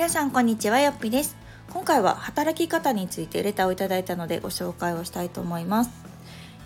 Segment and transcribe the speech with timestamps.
[0.00, 1.36] 皆さんこんにちはよっぴです。
[1.68, 5.90] 今回は働き方についてレターをいただいたのでご紹介をしたいと思います。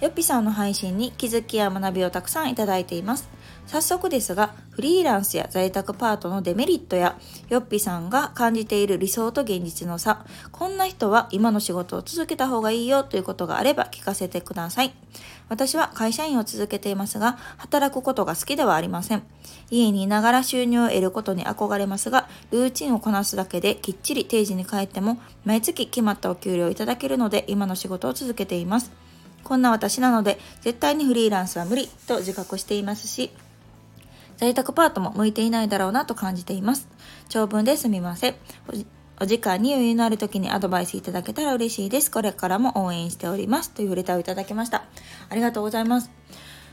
[0.01, 3.29] よっぴさんの配信に気づきや学びをたくさんいただいています。
[3.67, 7.17] 早速ですがフリーランスや在宅パートのデメリットや
[7.49, 14.93] よっぴさんが感じている理想と現実の差こんな人は今の仕事を続けた方がいいよということがあれば聞かせてください。
[15.49, 19.23] 私は会社員を続けていますが働くことが好きではありません。
[19.71, 28.93] 家にいながら収入を得ることに憧れますがルーチンをこなすだけできっちり定時に帰っても毎月決まったお給料をいただけるので今の仕事を続けています。
[29.45, 33.31] こんな私なので絶対にフリーランスは無理と自覚していますし
[34.37, 36.89] 在宅パートも向いていないだろうなと感じています。
[37.29, 38.35] 長文ですみません。
[39.21, 42.11] お時間に余裕のある時にアドバイスいただけたら嬉しいです。
[42.11, 43.71] これからも応援しております。
[43.71, 44.85] というレターをいただきました。
[45.29, 46.11] ありがとうございます。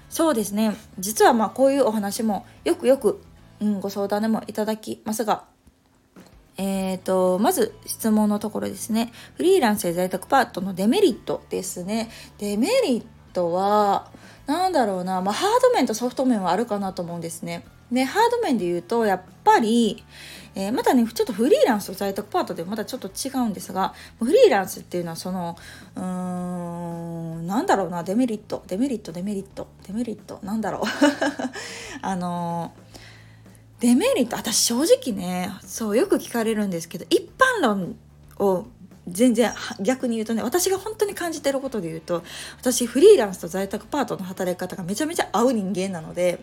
[0.10, 0.76] そうですね。
[0.98, 3.22] 実はまあこういうお話もよくよく、
[3.60, 5.44] うん、ご相談でもいただきますが、
[6.58, 9.12] えーと、まず質問のところですね。
[9.36, 12.10] フリーランスや在宅パートのデメリットですね。
[12.40, 14.10] デメリットは、
[14.46, 17.64] なんだろうな、まあ、ハード面とソフト面はあるかなと思うんですね。
[17.92, 20.04] で、ハード面で言うと、やっぱり、
[20.56, 25.58] えー、またね、ちょっとフリーランスと在宅パートでまたちょっと違うんですが、フリーランスっていうのはその、
[25.96, 26.04] うー
[27.42, 30.82] ん、なんだろうな、デメリット、デメリット、デメリット、デメリット、なんだろう。
[32.02, 32.74] あの
[33.80, 37.96] デメリット、私正直ね、そう、よく聞かれるんですけど、一般論
[38.38, 38.66] を
[39.08, 42.24] 全然逆に言うとね私が本当に感じてることで言うと
[42.60, 46.40] 私フリーランスと在宅パートの働き方がめちゃめちゃ合う人間なので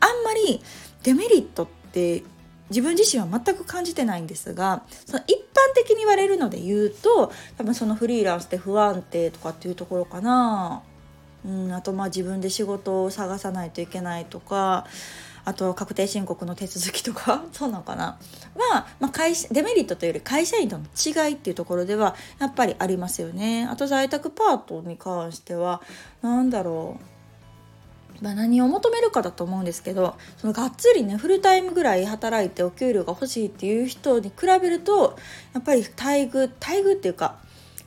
[0.00, 0.62] あんまり
[1.02, 2.22] デメリットって
[2.70, 10.82] 自分自身は全く感じてないんですがその一般的に言われるので言うと多分そのフリーランスって不安定とかっていうところかな、
[11.44, 14.86] うん、あとまあ自分で仕事を探さないといけないとか
[15.44, 18.18] あと確定申告の手続きとか そうなのかな？
[18.54, 23.66] は、まあ、会社デメリットというより会社員との違いっていうところではやっぱりありますよね。
[23.70, 25.82] あと在宅パートに関しては
[26.22, 27.04] 何だろう
[28.22, 35.16] まあ、何を求めるかだと思うんですけどそのがっつりねフルタイムぐらい働いてお給料が欲しいっていう人に比べると
[35.54, 37.40] やっぱり待遇待遇っていうか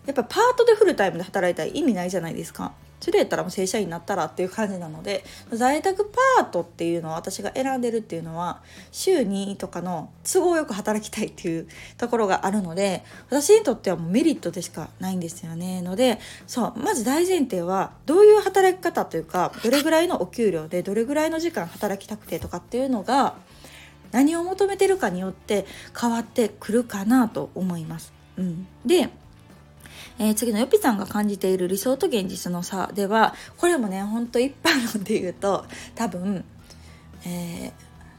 [0.06, 2.74] やっぱパートでフルタイムで働いたら意味ないじゃないですか。
[3.06, 11.68] それやったらもう正社員になったらっていう感じなので在宅パートっていうのを私が選んでるっていうのは週2とかの都合よく働きたいっていう
[12.00, 16.18] ところがあるので私にとってはもうメリットでしかないんですよねので
[16.48, 23.36] そうまず大前提はどういう働き方というかどれぐらいのお給料でどれぐらいの時間働きたくてとかっていうのが
[24.14, 28.14] 何を求めてるかによって変わってくるかなと思います。
[28.38, 29.10] うん、で
[30.20, 36.44] えー、次のよぴさんが感じている理想と現実の差ではこれもねほんと一般論で言うと多分、
[37.26, 37.72] えー、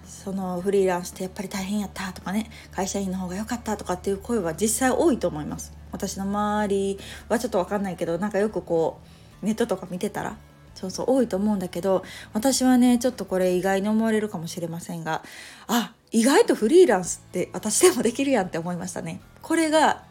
[0.06, 5.72] そのフリーランスってやっぱり大変やったとかね会社員の方が良かったとかっていう声は実際多いと思います。
[5.92, 6.98] 私の周り
[7.28, 9.00] はちょっと分かんないけどなんかよくこ
[9.42, 10.36] うネットとか見てたら
[10.74, 12.04] そうそう多いと思うんだけど
[12.34, 15.22] 私はねちょっとこれ意外に思われるかもしれませんが
[15.66, 19.20] あ意外とフリーランスって私でもできるやんって思いましたね。
[19.42, 20.04] これが、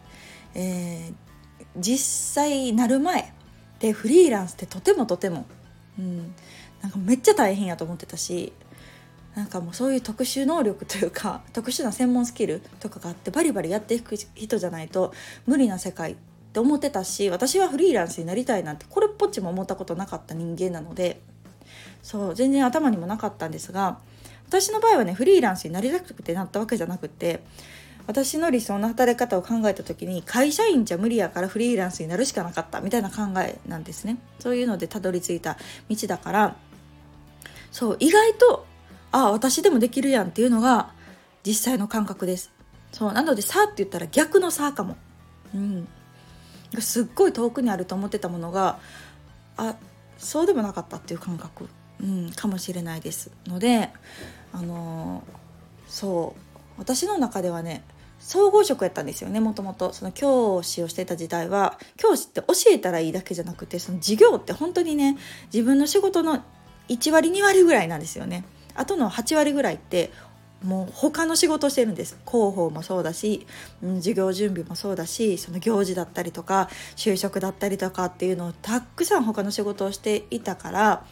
[0.54, 1.14] えー、
[1.78, 3.34] 実際なる前
[3.80, 5.46] でフリーランスってとてもとても、
[6.00, 6.34] うん、
[6.82, 8.54] なんかめっちゃ大変やと思ってたし
[9.36, 15.14] なんかもうそういう特殊能力というか特殊な専門スキルとかがあってバリバリやっていく人じゃないと
[15.46, 16.16] 無理な世界っ
[16.54, 21.20] て思ってたし私はフリーランスになりたいなんてこれっぽっちも思ったことなかった人間なので
[22.02, 24.00] そう全然頭にもなかったんですが
[24.48, 27.44] 私の場合はねフリーランスになりたくてなったわけじゃなくて
[28.08, 34.18] 私の理想の働き方を考えた時に会社員じゃ無理やからフリーランスになるしかなかったみたいな考えなんですね。
[34.40, 35.58] そういうのでたどり着いた
[35.90, 36.56] 道だから。
[37.72, 38.66] そう意外と
[39.12, 40.94] あ私でもできるやんっていうのが
[41.46, 42.52] 実際の感覚です。
[42.92, 44.98] そうなのでさって言ったら逆の差かも。
[45.54, 45.88] うん。
[46.80, 48.80] すっごい遠くにあると思ってたものが
[49.58, 49.76] あ
[50.18, 51.70] そうでもなかったっていう感覚、
[52.02, 53.32] うん、かもしれないです。
[53.46, 53.90] ので
[54.54, 57.84] あのー、そう私の中ではね
[58.26, 59.94] 総合職やったんですよねもともと。
[59.94, 65.16] その教師をしてた時代は教師って教えたらいいだけじゃなくてその授業って本当にね
[65.54, 66.44] 自分の仕事の
[66.90, 68.44] 1割2割ぐらいなんですよね。
[68.74, 70.12] あとの8割ぐらいって
[70.64, 72.18] もう他の仕事をしてるんです。
[72.28, 73.46] 広報もそうだし、
[73.84, 81.06] うん、授業準備もそうだしその行事だったりとか就職だったりとかっていうのをたくさん他の仕事をしていたから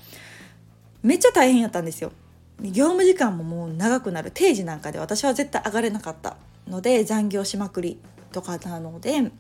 [1.04, 2.12] めっちゃ大変やったんですよ。
[2.60, 4.32] 業務時間ももう長くなる。
[4.32, 6.38] 定時なんかで私は絶対上がれなかった。
[6.68, 8.00] ので残業しまくり
[8.32, 9.32] とかなので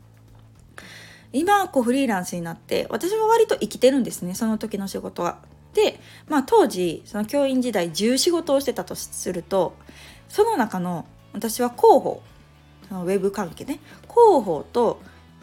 [1.31, 5.39] 今こうフリーランスになって私は割と生きてるんですねその時の仕事は。
[5.73, 9.75] で、まあ、当時その教員時代10仕事をしてたとすると
[10.29, 12.21] その中の私は広報
[12.87, 15.01] そのウェブ関係ね広報と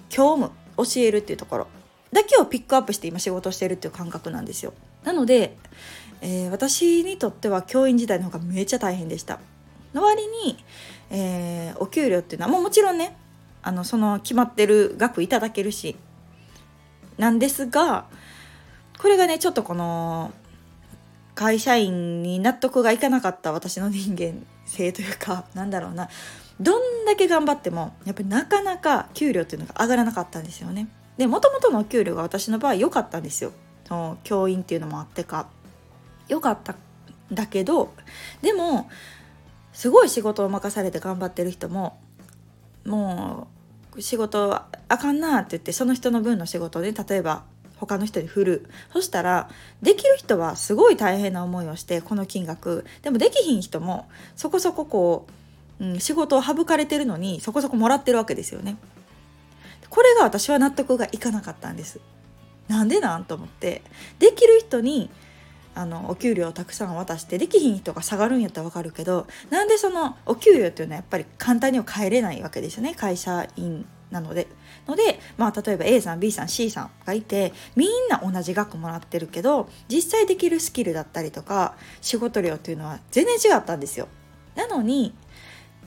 [0.09, 1.67] 教務教えるっていうところ
[2.13, 4.73] だけをピックアップして今仕事してるっていう感覚なんですよ
[5.03, 5.57] なので、
[6.21, 9.41] えー、私にとっては教員時代の方がめっちゃ大変でした
[9.95, 10.57] の割に、
[11.11, 13.17] えー、お給料っていうのはもうもちろんね
[13.63, 15.97] あのその決まってる額いただけるし
[17.19, 18.07] なんですが
[18.99, 20.33] これがねちょっとこの
[21.35, 26.09] 会社員に納得がいかなかった私の人間性というかなんだろうな
[26.61, 30.89] どんだけ頑張ってもやっぱりなかなか給料っていうのが上がらなかったんですよね。
[31.17, 33.53] でもともとのお給料が私の場合良かったんですよ。
[33.89, 35.49] その教員っていうのもあってか
[36.29, 36.77] 良かったん
[37.33, 37.95] だけど
[38.43, 38.89] でも
[39.81, 41.99] すごい仕事を任されて頑張ってる人も
[42.85, 43.49] も
[43.97, 44.69] う仕事あ
[44.99, 47.45] かんなって言ってその人の分の仕事で例えば
[47.79, 49.49] 他の人に振るそしたら
[49.81, 54.07] できる人はすごい大変な思いをしてこの金額でもできひん人も
[54.37, 55.27] そこそここ
[55.81, 58.77] う、うん、仕事を省かれてるのにそこそこもらってるわけですよね。
[59.89, 62.01] これが私は納得がいかなかったんです。
[62.69, 63.81] なんでなんと思って
[64.19, 65.09] できる人に
[65.75, 74.49] あのお給料をたくさん渡してできひん人が下がるんやったら分かるけどなんでそのお給料っていうのはやっぱり簡単には変えれないわけですよね会社員なので。
[74.89, 84.09] ので、まあ、例えば A さん B さん C さんがいてみんな同じ額もらってるけど実際できるスキルだったりとか仕事量っていうのは全然違ったんですよ。
[84.57, 85.15] なのに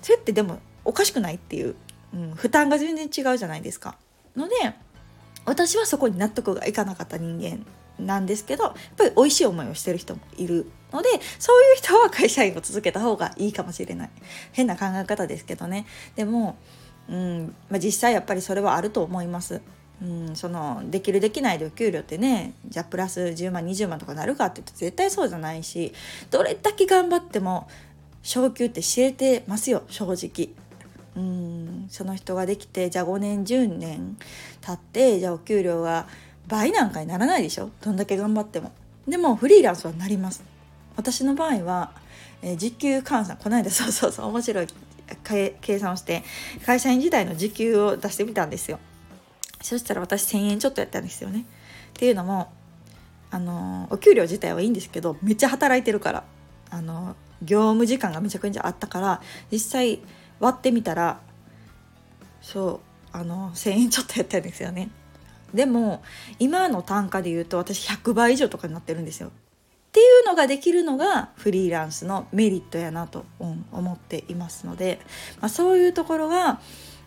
[0.02, 1.76] それってでもおかしくないっていう、
[2.14, 3.98] うん、負担が全然違うじゃないですか。
[4.36, 4.56] ので
[5.46, 7.66] 私はそこに納得がいかなかった人間
[8.00, 11.10] なんですけどやっぱり美味しい思いをしてる人もいるので
[11.40, 14.10] そういう人は会社員を続けた方がいいかもしれない
[14.52, 15.86] 変な考え方ですけどね
[16.16, 16.58] でも、
[17.10, 19.62] うんまあ、実際やっぱりそれはあると思います。
[20.02, 25.94] うん、そのできるできないでお給料ってねじゃあプラス10万20万とかなるかって言うと絶対そうじゃないし
[26.30, 27.70] どれだけ頑張っても
[28.22, 30.50] 昇給って知れてますよ正直。
[31.16, 34.18] うんその人ができてじゃあ5年10年
[34.62, 36.08] 経ってじゃあお給料が
[36.48, 37.70] 倍なんかにならないでしょ？
[37.82, 38.72] どんだけ頑張っても。
[39.08, 40.44] でもフリーランスはなります。
[40.96, 41.92] 私の場合は、
[42.42, 43.38] えー、時給換算。
[43.38, 44.68] この間 そうそうそう面白い
[45.62, 46.24] 計算をして
[46.66, 48.80] 会社員時代の時給を出してみたんですよ。
[49.62, 51.42] そしたら私1,000円ちょっとやったんですよね。
[51.42, 51.44] っ
[51.94, 52.52] ていうのも
[53.32, 56.24] あのお給料自体はいいんですけどめっちゃ働いてるから
[56.70, 60.00] あの業務時間がめちゃくちゃあったから実際
[60.40, 61.20] 割ってみたら
[62.42, 62.82] そ
[63.14, 64.90] うあの1,000円ちょっとやったんですよね。
[65.54, 66.02] でも
[66.40, 69.30] 今の単価で言うと私100倍以上とかになってるんですよ。
[69.30, 69.32] っ
[69.94, 75.00] ていうのができるのがフリーランスのメリットやなと思っていますので、
[75.40, 76.60] まあ、そういうところが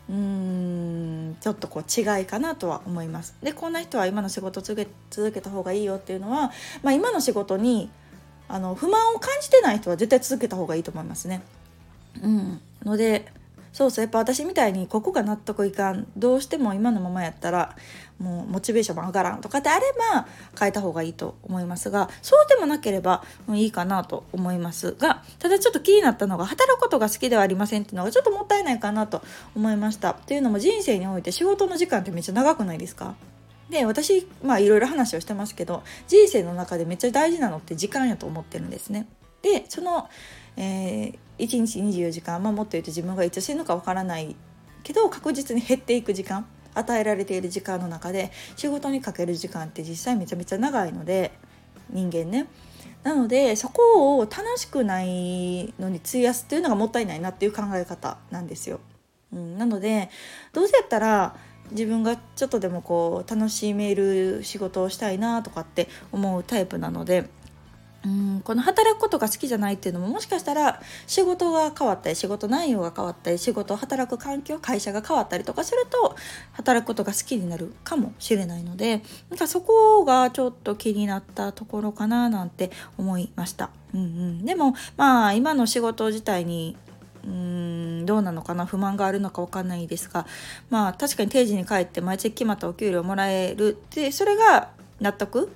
[0.08, 3.34] うーんちょっとこう違いかなとは思います。
[3.42, 6.52] でこんな人は今の仕事続け続けた方がいいよっていうのは、
[6.84, 7.90] まあ、今の仕事に
[8.48, 11.42] あの不満を感じてない人は絶対続けた方がいいと思いますね。
[12.22, 13.32] うん、ので
[13.76, 17.76] そうそうやっぱ私みたいにここが納得いかんどうしても今のままやったら
[18.18, 19.82] もうモチベーションも上がらんとかであれ
[20.14, 20.26] ば
[20.58, 29.22] 変えた方がいいと思いますがそうでもなければいいかなと思いますがただちょっと気になったのが働くことが好きではありませんっていうのがちょっともったいないかなと
[29.54, 33.14] 思いましたっていうのも人生において仕事の時間ってめっちゃ長くないですか？
[33.68, 39.06] で私まあいろいろ話をしてますけど人生の中でめっちゃ大事なのって時間やと思ってるんですね。
[39.42, 40.08] でその、
[40.56, 44.34] えー、1日24時間、まあ、もっと言うと自分がいつ死ぬかわからない
[44.82, 51.32] けど確実に減っていく時間与えられている時間の中で仕事にかける時間って実際めちゃめちゃ長いので
[51.90, 52.46] 人間ね
[53.02, 58.80] なのでそこを楽しくないのに費やすっていうのがもったいないなっていう考え方なんですよ。
[59.32, 60.10] うん、なので
[60.52, 61.36] どうせやったら
[61.70, 67.28] 自分がちょっとでもこう楽しめる仕事をしたいなとかって思うタイプなので
[68.06, 76.14] うんこの働くことが好きじゃないっていうのももしかしたら仕事が変わったり仕事内容が変わったり仕事を働く環境会社が変わったりとかすると
[76.52, 83.70] 働くことが好きになるかもしれないのでなんかそこがちょっと気になったところかななんて思いました。
[83.92, 86.76] うんうん、でもまあ今の仕事自体に
[87.24, 90.26] うーんどうなのかな不満があるのか分かんないですが
[90.70, 94.70] まあ確かに定時に帰って毎月決まったお給料もらえるでそれが
[95.00, 95.50] 納得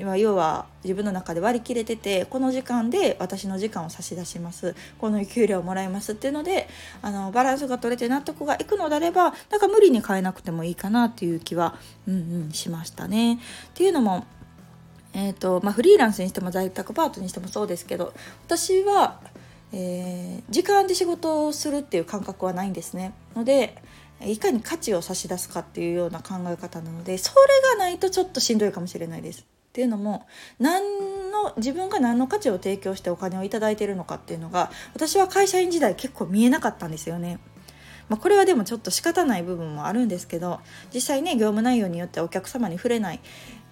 [0.00, 6.68] 今要は自分の中で割り切れててこの時間で私の時間を差し出しますこの給料をもらいますっていうので
[7.02, 11.78] あのバランスが取れて納得がいくのであればなんか無理に変えなくてもいいかなっていう気は
[12.08, 13.34] うんうんしましたね。
[13.34, 13.38] っ
[13.74, 14.24] ていうのも
[15.12, 18.14] えーとまあ、フリーランスにしても在宅パートにしてもそうですけど
[18.46, 19.18] 私は、
[19.72, 23.12] えー、時間で仕事をするっていう感覚はないんですね。
[23.34, 23.82] ので
[24.22, 29.46] いかに価値を差し出すかっていうような考え方なのでそれがないとちょっとしんどいかもしれないです。
[29.70, 30.26] っていうのも
[30.58, 30.82] 何
[31.30, 37.38] の自分が何の価値を提供してお金を頂いているのかっていうのが私は会社員時代結構見えなかったんですよね。
[38.08, 40.58] まあ、これはでもちょっと仕方ない部分もあるんですけど
[40.92, 43.20] 実際ね業務内容によってお客様に触れない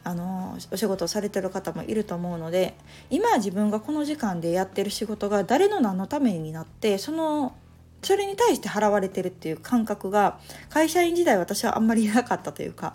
[0.05, 2.77] あのお仕事をされてる方もいると思うので
[3.11, 7.57] 今自分がこの時間でやってる仕事が誰の何のためになってその
[8.03, 10.39] それに対して払われてるっていう感覚が
[10.71, 12.95] 会社員時代私はあんまりなかったというか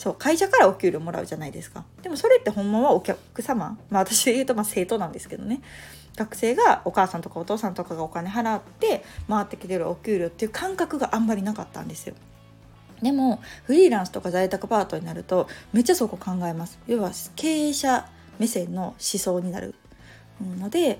[0.00, 1.84] そう会社からお給料もらうじゃないですか。
[2.00, 5.60] でもそれってほんまはお客様まあ私で言うとまあ生徒なんですけどね。
[6.16, 12.14] 学生がお母さんとかお父さんとかがお金払って回ってきてるお給料っていう感覚があんまりなかったんですよ。
[13.02, 16.78] でもフリーランスとか在宅パートになるとめっちゃそこ考えます。
[16.86, 19.74] 要は経営者目線の思想になる。
[20.40, 20.98] ので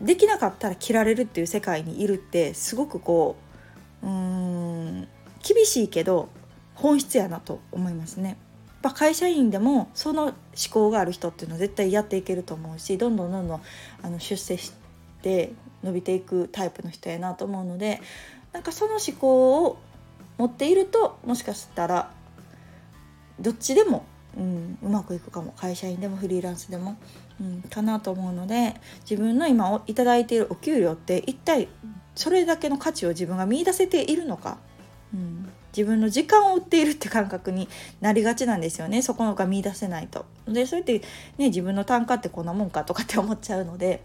[0.00, 3.36] できなかったら切られるっていう世界にいるってすごくこ
[4.02, 5.08] ううん
[5.42, 6.28] 厳しいけど
[6.78, 8.28] 本質やなと思いますね。
[8.28, 8.36] やっ
[8.82, 10.34] ぱ会社員でもその思
[10.70, 13.60] 考がある人っていうのは絶対やっていけると思うしどんどんどんどん
[14.02, 14.72] あの出世し
[15.20, 18.00] て伸びていくタイプの人やなと思うので
[18.52, 19.78] なんかその思考を
[20.38, 22.12] 持っているともしかしたら
[23.40, 24.04] どっちでも、
[24.36, 26.96] うん、うまくいくかも会社員でもフリーランスでも、
[27.40, 28.74] うん、かなと思うので
[29.08, 31.66] 自分の今頂いているお給料って一体
[32.14, 34.58] それだけの価値を自分が見いだせているのか、
[35.12, 35.37] うん、
[35.78, 37.68] 自分の時間を売っているって感覚に
[38.00, 40.26] なりがちなんですよねそこが見出せないと。
[40.48, 40.98] でそれって
[41.38, 44.02] ね自分の単価ってこんなもんかとかって思っちゃうので。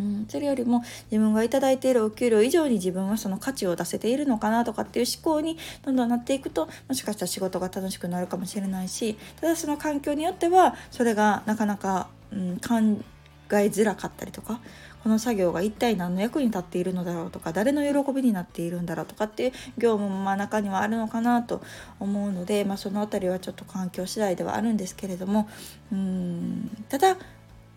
[0.00, 13.02] ん、それよりも自分が頂いているお給料以上に自分はその価値を出せているのかなとかっていう思考にどんどんなっていくともしかしたら仕事が楽しくなるかもしれないしただその環境によってはそれがなかなか、うん、考
[13.50, 14.60] えづらかったりとか
[15.02, 21.62] この作業が一体何の役に立っているのだろうとか誰の喜びになっているんだろうとかっていう業務もまあ中にはあるのかなと
[22.00, 25.48] 思うので、まあ、その辺りはちょっと環境次第ではあるんですけれども
[25.92, 27.16] うんただ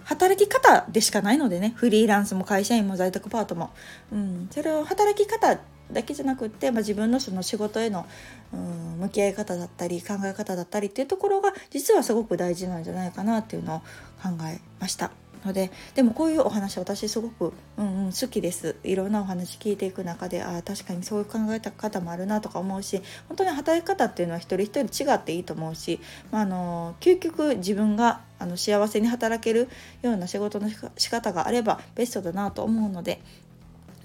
[0.04, 3.72] 働き方でしかないのでねフリーランスも会社員も在宅パートも、
[4.12, 5.60] うん、それを働き方
[5.92, 8.06] だけじゃなくって、まあ、自分のその仕事への、
[8.54, 13.80] うん、向き合い方だったり考え方だったりっていうところが実はすごく大事なんじゃないかなっていうのを
[14.22, 15.12] 考えました。
[15.46, 18.76] のででもこういうお話私すごく、うんうん、好きです。
[18.84, 26.00] いろんなお話聞いていく中でああ確かにそういう考え方もあるなとか思うし本当に働き方っていうのは一人一人違っていいと思うし、
[26.32, 29.70] まあ、あの究極自分があの幸せに働ける
[30.02, 33.22] ような仕事の仕方があればベストだなと思うので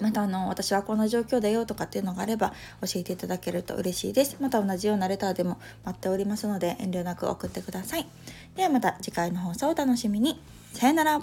[0.00, 2.52] またあの私はこんな状況だよとかっていうのがあれば
[2.82, 4.36] 教えていただけると嬉しいです。
[4.40, 8.06] また同じようなレターでも待っておりますので遠慮なく送ってください。
[8.56, 10.40] ではまた次回の放送をお楽しみに。
[10.72, 11.20] さよなら。